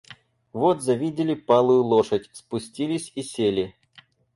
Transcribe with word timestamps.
Вот 0.51 0.81
завидели 0.81 1.35
палую 1.35 1.83
лошадь, 1.83 2.27
спустились 2.33 3.11
и 3.13 3.21
сели. 3.21 3.75